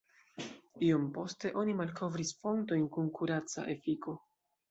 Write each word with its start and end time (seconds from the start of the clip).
Iom 0.87 1.03
poste 1.17 1.51
oni 1.63 1.75
malkovris 1.81 2.33
fontojn 2.45 2.87
kun 2.95 3.13
kuraca 3.19 3.67
efiko. 3.77 4.19